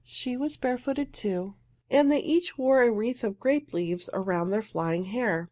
She 0.03 0.35
was 0.35 0.57
barefooted, 0.57 1.13
too, 1.13 1.53
and 1.87 2.11
they 2.11 2.21
each 2.21 2.57
wore 2.57 2.81
a 2.81 2.91
wreath 2.91 3.23
of 3.23 3.39
grape 3.39 3.71
leaves 3.71 4.09
around 4.15 4.49
their 4.49 4.63
flying 4.63 5.03
hair. 5.03 5.39